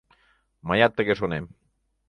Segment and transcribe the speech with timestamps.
[0.67, 1.45] Мыят тыге шонем.